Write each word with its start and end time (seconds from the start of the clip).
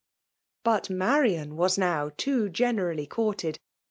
But 0.63 0.89
Marian 0.89 1.55
was 1.57 1.77
now 1.77 2.09
too 2.17 2.49
generally 2.49 3.05
courted^ 3.05 3.57